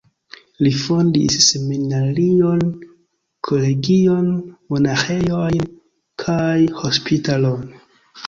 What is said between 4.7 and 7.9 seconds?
monaĥejojn kaj hospitalon.